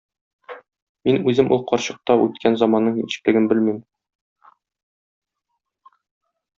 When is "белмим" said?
3.53-3.79